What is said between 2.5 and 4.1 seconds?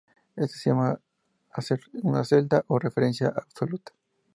o referencia absoluta.